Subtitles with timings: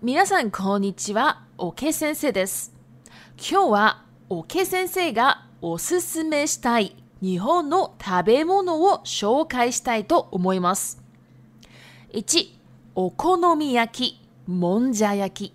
[0.00, 1.42] 皆さん、こんにちは。
[1.58, 2.72] おけ先生です。
[3.36, 11.02] 今日は、おけ先生がおすすめしたい日本の食べ物を紹介したいと思います。
[12.12, 12.46] 1、
[12.94, 15.54] お好み焼き、もんじゃ焼き。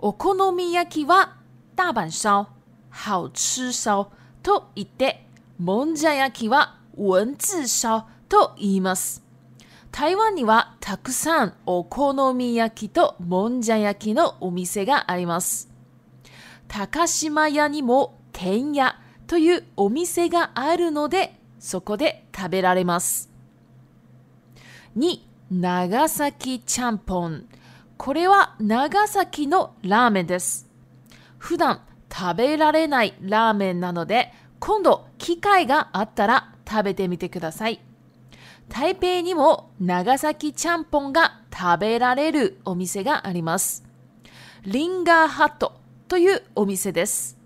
[0.00, 1.36] お好み焼きは、
[1.76, 2.48] 大阪烧、
[3.08, 4.10] 好吃烧
[4.42, 5.28] と言って、
[5.60, 9.23] もんじゃ焼きは、文字烧と言います。
[9.94, 15.70] 台湾にはたくさんお好み焼きともんじゃ焼きのお店があります。
[16.66, 18.96] 高島屋にも天屋
[19.28, 23.30] というお店があるので、そこで食べられます。
[24.98, 25.20] 2、
[25.52, 27.46] 長崎ちゃんぽん。
[27.96, 30.68] これは長崎のラーメンです。
[31.38, 37.78] 普段食べられないラーメンなので、今度機会があったら食べてみてください。
[38.68, 43.84] 台北にも長崎ちゃんぽんが食べられるお店があります。
[44.66, 45.72] リンガーハット
[46.08, 47.36] というお店です。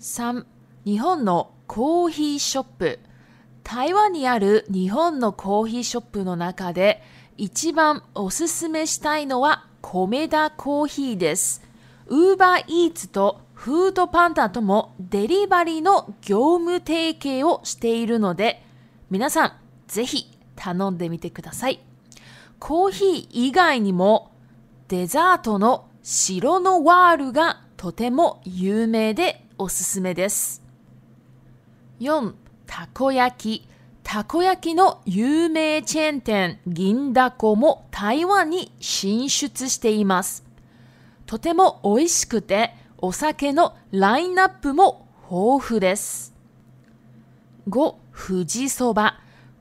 [0.00, 0.44] 3、
[0.84, 2.98] 日本のコーヒーショップ。
[3.64, 7.02] 台湾にある日本のコーヒーショップの中で
[7.36, 11.62] 一番おすすめしたいのは米田コーヒーです。
[12.06, 18.62] ウーバーイーツとフードパンダともデリバリーの業務提携をしているので、
[19.10, 19.52] 皆さん
[19.86, 21.80] ぜひ頼んでみてください。
[22.58, 24.32] コーヒー以外にも
[24.88, 30.62] デザートの白のワールがとても有名でおすすめです。
[32.00, 32.34] 4.
[32.66, 33.68] たこ焼き。
[34.02, 40.44] たこ焼きの有名チェーン店銀だこも台湾に進出しています。
[41.26, 46.32] とても美味しくてお酒のラインナップも豊富です。
[47.68, 47.94] 5.
[48.16, 49.18] 富士そば。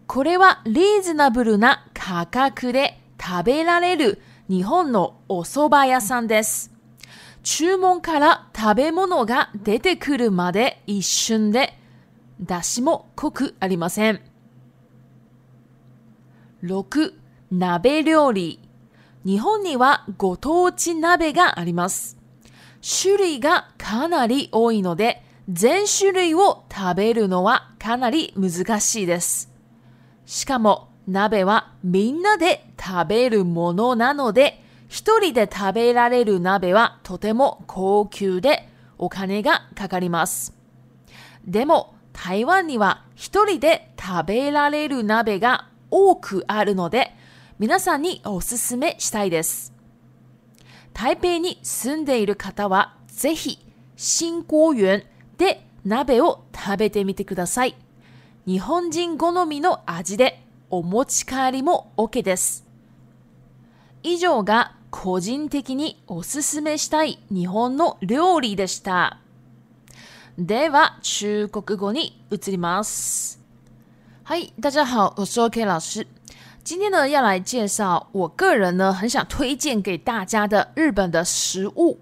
[0.07, 6.71] これはリーズナブルな価格で食べられる日本のお蕎麦屋さんです。
[7.43, 11.73] 注文から食べ物が出てくるまで一瞬で、
[12.39, 14.21] 出汁も濃くありません。
[16.63, 17.13] 6、
[17.51, 18.59] 鍋料理。
[19.25, 22.15] 日本にはご当地鍋があります。
[22.87, 29.54] 種類がかなり多いので、全種類を食べるのはかなり難しいです。
[30.25, 40.53] しかも鍋はみんなで食べるものなので、一人で食べられる鍋はとても高級でお金がかかります。
[41.45, 47.11] でも台湾には一人で食べられる鍋が多くあるので、
[47.59, 49.73] 皆さんにおすすめしたいです。
[50.93, 53.59] 台北に住んでいる方はぜひ
[53.95, 55.03] 新公園
[55.37, 57.75] で鍋を食べてみてください。
[58.47, 62.63] 日本人好みの味でお持ち帰りも OK です。
[64.03, 69.17] 以上が個人的におすすめしたい日本の料理でした。
[70.37, 73.41] では、中国語に移ります。
[74.23, 76.05] はい、大家好，我是 OK 老师。
[76.63, 81.97] 今天呢，要来介绍我个人呢很想推荐给大家的日本的食物。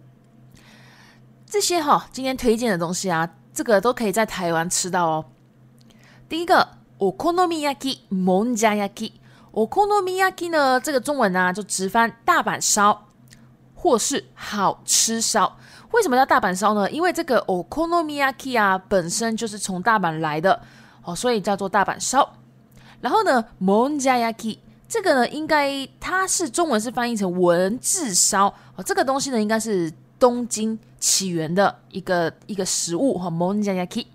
[1.50, 5.26] 这些哈、哦，今天推荐的东西啊，这个都可以在台湾吃到哦。
[6.34, 6.68] 第一个
[6.98, 9.12] okonomiyaki，monjayaki。
[9.54, 13.06] okonomiyaki 呢，这个中文呢就直翻大阪烧，
[13.76, 15.60] 或是好吃烧。
[15.92, 16.90] 为什么叫大阪烧呢？
[16.90, 20.60] 因为这个 okonomiyaki 啊，本身就是从大阪来的，
[21.04, 22.28] 哦，所以叫做大阪烧。
[23.00, 24.58] 然后呢，monjayaki
[24.90, 28.48] 这个呢，应该它是中文是翻译成文字烧。
[28.76, 34.08] 哦，这个东西呢，应该是东京起源的一个一个食物哈，monjayaki。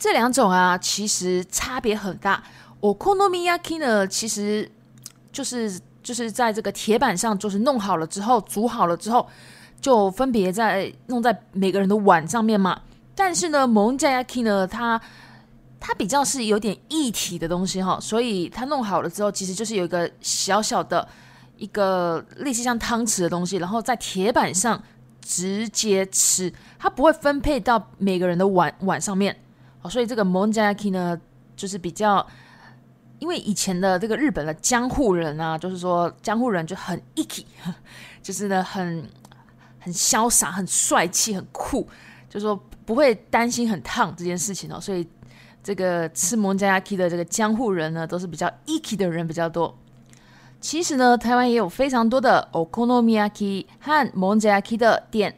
[0.00, 2.42] 这两种啊，其实差别很大。
[2.80, 4.68] 我 m i y a k i 呢，其实
[5.30, 9.28] 就是就是在这个铁板上，就是弄好了之后，煮好了之后，
[9.78, 12.80] 就分别在弄在每个人的碗上面嘛。
[13.14, 14.98] 但是呢，モン y a k i 呢，它
[15.78, 21.06] 它比较是有点一体的东西哈，所以它弄好了之后，其实就是有一个小小的
[21.58, 24.82] 一个类似像汤匙的东西，然后在铁板上
[25.20, 29.36] 直接吃，它不会分配到每个人的碗碗上面。
[29.82, 31.18] 哦，所以这个 m o n j a k i 呢，
[31.56, 32.24] 就是比较，
[33.18, 37.44] 因为以前的这个日本的江户人啊，就是说江户人就很 iky，
[38.22, 39.06] 就是呢很
[39.78, 41.82] 很潇洒、很帅气、很酷，
[42.28, 42.54] 就是说
[42.84, 44.78] 不会担心很烫这件事情哦。
[44.78, 45.06] 所以
[45.62, 49.74] 这个吃 m o n j a k i 的这个江户人呢，都是比较 iky 的人比较多。
[50.60, 55.34] 其实呢，台湾也有非常多的 okonomiyaki 和 m o n j a a k i 的店。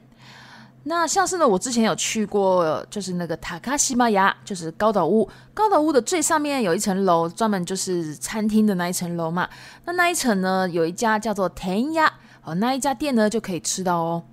[0.85, 9.49] 那像是呢，我之前有去过，就是那个塔卡西玛雅，就是高岛屋，高岛屋的最上面有一层楼，专门就是餐厅的那一层楼嘛。
[9.85, 12.13] 那那一层呢，有一家叫做田鸭，
[12.43, 14.25] 哦，那一家店呢就可以吃到哦。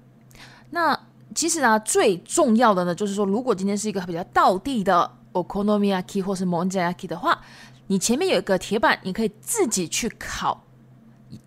[0.72, 1.00] 那
[1.36, 7.40] 其实啊，最重要的呢，就是说，如果今天是一个比较道地的 okonomiyaki 或是 monjayaki 的话，
[7.88, 10.64] 你前面有一个铁板，你可以自己去烤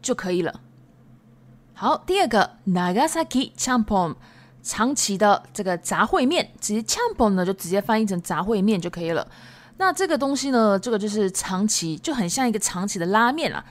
[0.01, 0.61] 就可以了。
[1.75, 4.15] 好，第二个 Nagasaki c h a m p o Nag
[4.63, 9.27] 长崎的这个杂烩面，其实 c h a m p o n 呢，就直接翻译成杂烩面就可以了。
[9.79, 13.63] 那这个东西呢，这个就是长崎，就很像一个长崎的拉面啦，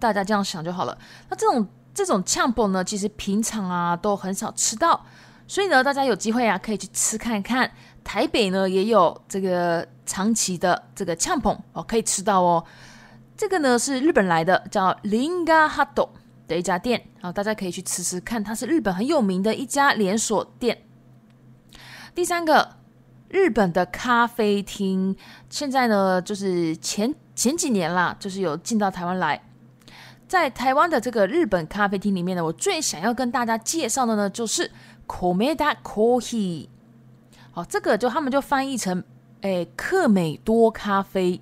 [0.00, 0.96] 大家这样想就好了。
[1.28, 5.04] 那这种这种 c h a m p o n 呢，其实平常啊都很少吃到，
[5.46, 7.70] 所以呢，大家有机会啊可以去吃看一看。
[8.02, 12.64] 台北呢也有这个长崎的这个 c h a m p o n 哦，可以吃到哦。
[13.36, 16.08] 这个呢是日本来的，叫 “linga hot”。
[16.48, 20.84] 的一家店，好，大家可以去吃吃看，它是日本很有名的一家连锁店。
[22.14, 22.76] 第三个，
[23.28, 25.14] 日本的咖啡厅，
[25.50, 29.40] 现在呢就是前前几年啦，就是有进到台湾来，
[30.26, 34.68] 在台湾的这个日本咖啡厅里面呢，我最想要跟大家介绍的呢就是
[35.06, 36.68] k o m e d a Coffee，
[37.52, 39.04] 好，这个就他们就翻译成
[39.42, 41.40] 诶，克美多咖啡。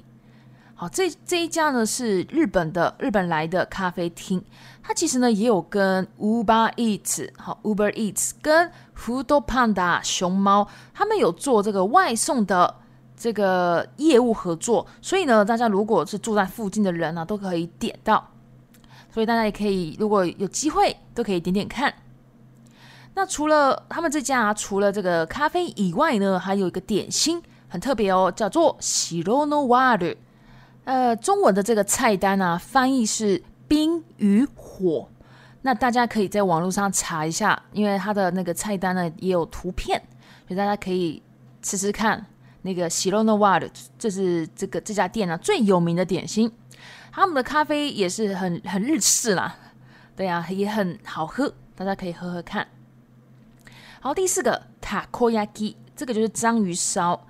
[0.78, 4.44] 好，这这一家呢是日本的日本来的咖啡厅，
[4.82, 12.74] 它其实呢也有跟 Uber Eats 好 Uber Eats 跟 Food Panda 熊猫，他们有做这个外送的
[13.16, 18.30] 这个业务合作，所以呢，大家如果是住在附近的人呢，都可以点到，
[19.10, 21.94] 所以大家也可以如果有机会都可以点点看。
[23.14, 30.16] 那除了他们这家啊，除了这个咖啡以外呢，还有一个点心很特别哦，叫做 s h i r o n o Water。
[30.86, 35.08] 呃，中文的这个菜单啊，翻译是“冰与火”。
[35.62, 40.00] 那大家可以在网络上查一下，因为它的那个菜单呢也有图片，
[40.46, 41.20] 所以大家可以
[41.60, 42.24] 吃吃看。
[42.62, 46.50] 那个 “Shirono w a r 这是这个这家店呢最有名的点心，
[47.10, 49.56] 他们的咖啡也是很很日式啦，
[50.14, 52.64] 对呀，也很好喝，大家可以喝喝看。
[53.98, 57.20] 好，第四个“塔克亚基”，这个就是章鱼烧。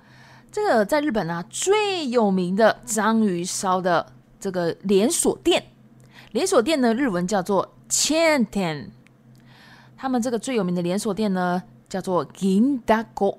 [0.51, 4.05] 这个在日本啊最有名的章鱼烧的
[4.39, 5.63] 这个连锁店，
[6.31, 8.87] 连锁店呢日文叫做 Chin Tan，
[9.97, 13.37] 他们这个最有名的连锁店呢叫做 Gin Dagoo，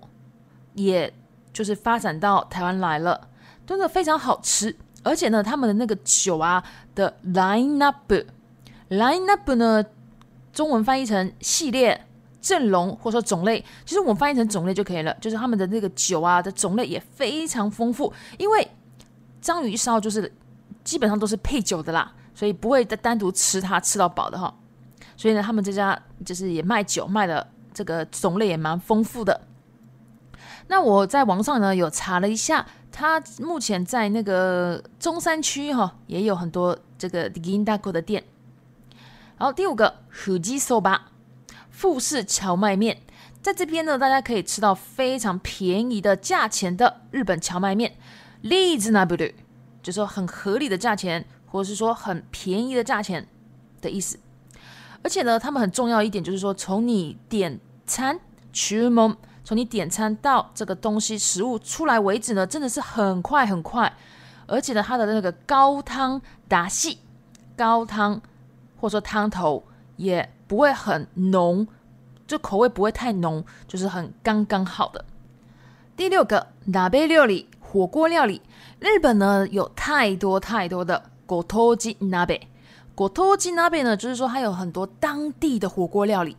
[0.74, 1.12] 也
[1.52, 3.28] 就是发展到台湾来了，
[3.66, 6.62] 真的非常好吃，而且呢他们的那个酒啊
[6.94, 9.84] 的 Line Up，Line Up 呢
[10.52, 12.04] 中文翻译成系列。
[12.48, 15.12] 阵容或者说种类，其实我们翻译成种类就可以了。
[15.20, 18.66] 就是他们的那个酒啊的种类也非常丰富，因为
[19.42, 20.32] 章鱼烧就是
[20.82, 24.52] 基本上都是配酒的啦，所以不会再单独吃它吃到饱的哈。
[25.14, 29.38] 所以呢，他们这家就是也卖酒，卖的这个种类也蛮丰富的。
[30.68, 38.24] 那我在网上呢有查了一下，他目前在那个中山区哈也有很多这个 Diginaco 的店。
[39.36, 41.10] 然后第五个，虎鸡烧吧。
[41.78, 43.02] 富士荞麦面，
[43.40, 47.96] 在这边呢，大家可以吃到非常便宜的价钱的日本荞麦面，
[48.40, 49.32] 利兹那不对，
[49.80, 53.24] 就是说很合理的价钱，或者是说很便宜的价钱
[53.80, 54.18] 的意思。
[55.04, 58.18] 而且呢，他们很重要一点就是说，从你点餐，
[59.44, 63.96] 从你点餐到这个东西食物出来为止呢，真的是很快很快。
[64.48, 66.98] 而且呢，它的那个高汤达细，
[67.56, 68.20] 高汤
[68.80, 69.62] 或者说汤头。
[69.98, 71.66] 也不会很浓，
[72.26, 75.04] 就口味不会太浓，就是很刚刚好的。
[75.96, 78.40] 第六个，拉贝料理火锅料理，
[78.78, 82.38] 日本呢有太多太多的 “gotogi n a b e
[82.96, 86.36] g t o i nabe” 呢就是说它有很多当地的火锅料理，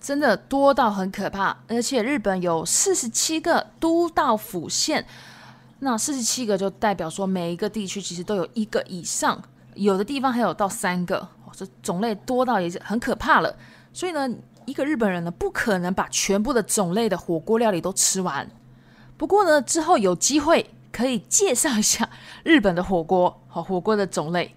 [0.00, 1.56] 真的多到很可怕。
[1.68, 5.06] 而且日本有四十七个都道府县，
[5.78, 9.40] 那四十七个就代表说每一个地区其实都有一个以上，
[9.74, 11.28] 有的地方还有到三个。
[11.82, 13.54] 种类多到也是很可怕了，
[13.92, 14.28] 所以呢，
[14.64, 18.48] 一个日本人呢不可能把全部的种类的火锅料理都吃完。
[19.16, 22.08] 不过呢，之后有机会可以介绍一下
[22.42, 24.54] 日本的火锅和火锅的种类。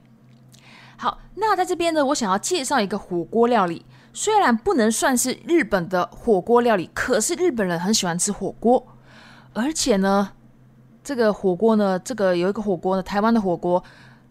[0.98, 8.84] 好，那在这边呢，我想要介绍一个火锅料理，虽然不能算是日本的火锅料理，可是日本人很喜欢吃火锅，
[9.54, 10.32] 而且呢，
[11.04, 13.84] 这个火锅呢，这个有一个火锅，呢，台湾的火锅。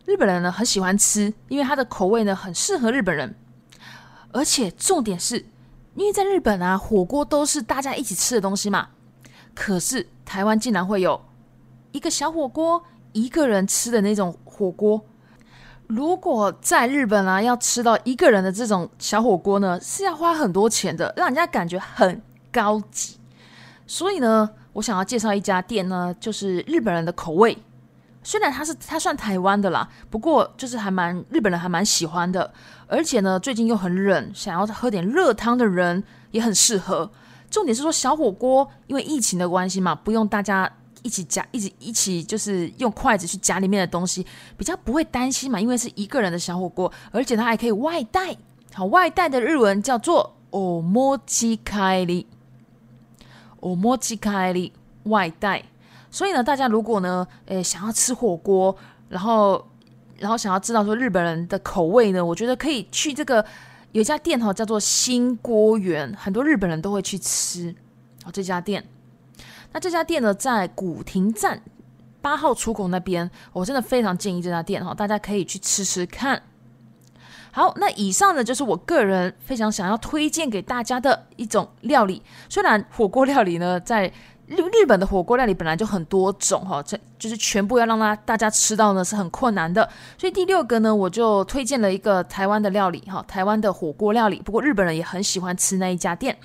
[0.07, 3.35] 日本人呢很喜欢吃，因为它的口味呢很适合日本人，
[4.33, 5.45] 而且重点是，
[5.97, 8.89] 因为在日本啊，火锅都是大家一起吃的东西嘛。
[9.53, 11.21] 可是台湾竟然会有
[11.91, 15.03] 一个小火锅，一个人吃的那种火锅。
[15.89, 22.21] 如果在日本啊，要吃到一个人的这种小火锅呢，是要花很多钱的，让人家感觉很
[22.53, 23.17] 高级。
[23.89, 27.57] 所以呢，我想要介绍一家店呢，就是日本人的口味。
[28.27, 32.53] 虽然他是他算台湾的啦，不过就是还蛮日本人还蛮喜欢的，
[32.89, 36.03] 而且呢最近又很冷，想要喝点热汤的人
[36.33, 37.09] 也很适合。
[37.53, 40.69] 重点是说小火锅，因为疫情的关系嘛，不用大家
[41.05, 48.37] 一起夹，一直一起就是用筷子去夹里面的东西，比较不会担心嘛，因为是一个人的小火锅，而且它还可以外带。
[48.75, 52.27] 好，外带的日文叫做 o m o c h i k a r i
[53.61, 54.19] o m o i
[54.59, 54.73] a i
[55.05, 55.63] 外带。
[56.17, 58.75] 所以呢，大家如果呢，诶想要吃火锅，
[59.11, 59.63] 然后
[60.19, 63.45] 然后想要知道说日本人的口味呢，我觉得可以去这个
[63.93, 67.69] 有一家店哈，叫做新锅园，很多日本人都会去吃。
[68.25, 68.83] 哦这家店，
[69.73, 71.61] 那这家店呢在古亭站
[72.23, 76.43] 八号出口那边，我真的非常建议这家店哈，大家可以去吃吃看。
[77.51, 82.23] 好，那以上呢就是我个人非常想要推荐给大家的一种料理。
[82.49, 84.11] 虽然火锅料理呢在。
[84.47, 96.37] 日日本的火锅料理本来就很多种哈，这就是全部要让大大家吃到呢是很困难的，所以第六个呢我就推荐了一个台湾的料理哈，台湾的火锅料理，不过日本人也很喜欢吃那一家店，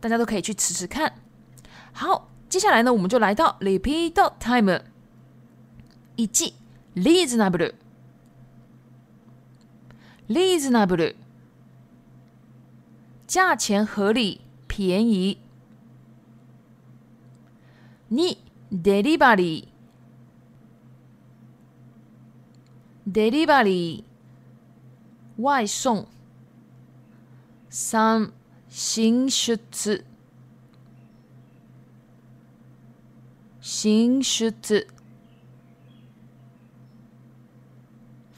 [0.00, 1.12] 大家都可以去吃吃看。
[1.92, 4.80] 好，接下来呢我们就来到 repeat time
[6.16, 6.26] 一
[6.94, 7.72] reasonable
[10.28, 11.14] reasonable
[13.26, 15.41] 价钱合理便宜。
[18.12, 19.68] にデリバリー。
[23.06, 25.42] デリバリー。
[25.42, 26.06] 外送。
[27.70, 28.34] 三
[28.68, 30.04] 進出。
[33.62, 34.86] 進出。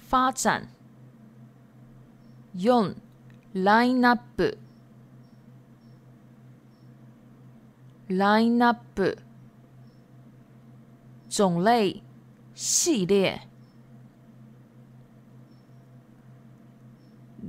[0.08, 0.68] 发展。
[2.54, 2.94] 四
[3.54, 4.56] ラインナップ。
[8.08, 9.18] ラインナップ。
[11.36, 12.00] 种类
[12.54, 13.42] 系列，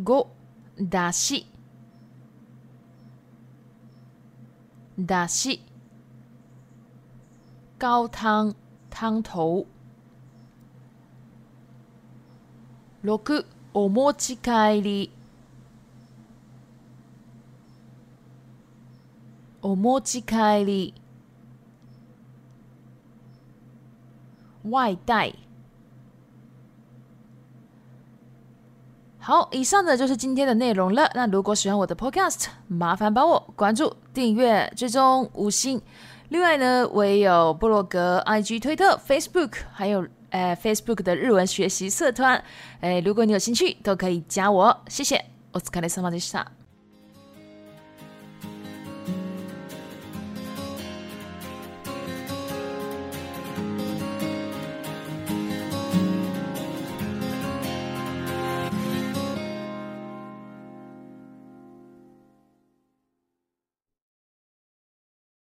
[0.08, 0.26] 五
[0.80, 1.46] だし
[4.98, 5.60] だし
[7.78, 8.56] 高汤
[8.90, 9.68] 汤头，
[13.04, 13.22] 六
[13.74, 15.12] お持ち帰り，
[19.62, 20.96] お持ち帰り。
[24.70, 25.34] 外带。
[29.20, 31.10] 好，以上的就是今天的内容了。
[31.16, 35.82] 那如果喜欢我的 podcast，麻烦帮我关注、订阅、追踪五星。
[36.30, 42.44] 另外呢，我也有布落格、IG、推特、Facebook，还有哎 Facebook 的日文学习社团。
[42.82, 44.80] 哎，如果你有兴趣，都可以加我。
[44.88, 46.00] 谢谢，Oskar 的 s